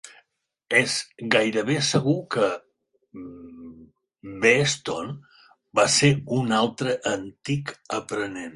És 0.77 0.93
gairebé 1.35 1.75
segur 1.87 2.15
que 2.35 2.47
Beeston 4.47 5.13
va 5.81 5.87
ser 5.97 6.13
un 6.39 6.57
altre 6.61 6.97
antic 7.15 7.75
aprenent. 8.01 8.49